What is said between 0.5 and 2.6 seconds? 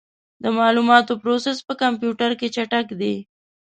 معلوماتو پروسس په کمپیوټر کې